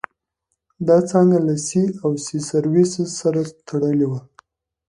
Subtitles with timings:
[0.87, 4.21] دا څانګه له سي او سي سرویسس سره تړلې وه.